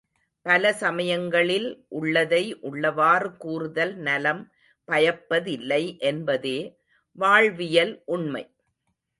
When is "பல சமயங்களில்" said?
0.45-1.67